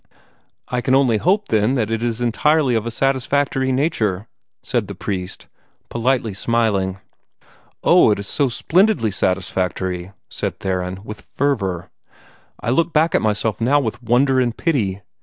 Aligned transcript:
"I 0.69 0.81
can 0.81 0.95
only 0.95 1.17
hope, 1.17 1.49
then, 1.49 1.75
that 1.75 1.91
it 1.91 2.01
is 2.01 2.21
entirely 2.21 2.73
of 2.73 2.87
a 2.87 2.89
satisfactory 2.89 3.71
nature," 3.71 4.27
said 4.63 4.87
the 4.87 4.95
priest, 4.95 5.45
politely 5.91 6.33
smiling. 6.33 6.97
"Oh, 7.83 8.09
it 8.09 8.17
is 8.17 8.27
so 8.27 8.49
splendidly 8.49 9.11
satisfactory!" 9.11 10.11
said 10.27 10.59
Theron, 10.59 11.03
with 11.03 11.21
fervor. 11.21 11.91
"I 12.59 12.71
look 12.71 12.91
back 12.93 13.13
at 13.13 13.21
myself 13.21 13.61
now 13.61 13.79
with 13.79 14.01
wonder 14.01 14.39
and 14.39 14.57
pity. 14.57 15.03